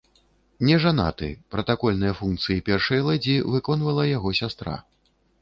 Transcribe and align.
Нежанаты, 0.69 1.29
пратакольныя 1.55 2.13
функцыі 2.21 2.65
першай 2.71 3.05
лэдзі 3.09 3.37
выконвала 3.59 4.09
яго 4.17 4.35
сястра. 4.43 4.75